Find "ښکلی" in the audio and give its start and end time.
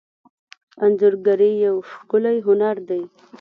1.91-2.37